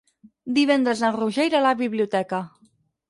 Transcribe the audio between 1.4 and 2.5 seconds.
irà a la biblioteca.